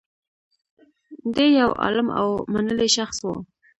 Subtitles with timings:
[1.33, 3.27] دی یو عالم او منلی شخص و